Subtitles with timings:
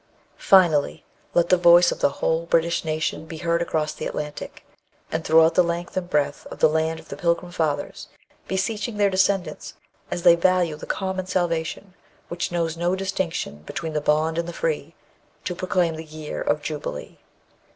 [0.39, 1.05] Finally,
[1.35, 4.65] let the voice of the whole British nation be heard across the Atlantic,
[5.11, 8.07] and throughout the length and breadth of the land of the Pilgrim Fathers,
[8.47, 9.75] beseeching their descendants,
[10.09, 11.93] as they value the common salvation,
[12.29, 14.95] which knows no distinction between the bond and the free,
[15.43, 17.19] to proclaim the Year of Jubilee.